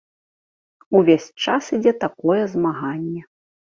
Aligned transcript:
Увесь 1.01 1.29
час 1.45 1.63
ідзе 1.79 1.97
такое 2.07 2.43
змаганне. 2.59 3.21